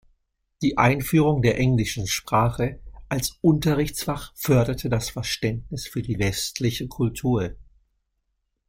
Die 0.63 0.79
Einführung 0.79 1.43
der 1.43 1.59
englischen 1.59 2.07
Sprache 2.07 2.79
als 3.07 3.37
Unterrichtsfach 3.41 4.33
förderte 4.35 4.89
das 4.89 5.11
Verständnis 5.11 5.85
für 5.85 6.01
die 6.01 6.17
westliche 6.17 6.87
Kultur. 6.87 7.51